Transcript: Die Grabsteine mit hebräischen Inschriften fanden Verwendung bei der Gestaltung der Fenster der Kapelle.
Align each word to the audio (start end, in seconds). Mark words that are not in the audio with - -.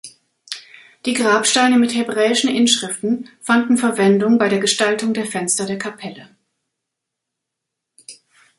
Die 1.05 1.13
Grabsteine 1.13 1.77
mit 1.77 1.93
hebräischen 1.93 2.49
Inschriften 2.49 3.29
fanden 3.39 3.77
Verwendung 3.77 4.39
bei 4.39 4.49
der 4.49 4.57
Gestaltung 4.57 5.13
der 5.13 5.27
Fenster 5.27 5.67
der 5.67 5.77
Kapelle. 5.77 6.27